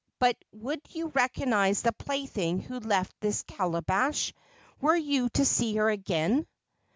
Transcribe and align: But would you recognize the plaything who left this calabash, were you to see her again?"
But 0.17 0.35
would 0.51 0.81
you 0.89 1.09
recognize 1.09 1.83
the 1.83 1.91
plaything 1.93 2.59
who 2.59 2.79
left 2.79 3.13
this 3.19 3.43
calabash, 3.43 4.33
were 4.79 4.95
you 4.95 5.29
to 5.35 5.45
see 5.45 5.75
her 5.75 5.91
again?" 5.91 6.47